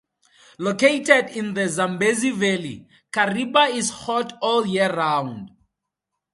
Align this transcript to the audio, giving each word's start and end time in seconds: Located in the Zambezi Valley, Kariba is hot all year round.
Located 0.57 1.29
in 1.37 1.53
the 1.53 1.69
Zambezi 1.69 2.31
Valley, 2.31 2.87
Kariba 3.11 3.69
is 3.69 3.91
hot 3.91 4.33
all 4.41 4.65
year 4.65 4.91
round. 4.91 5.51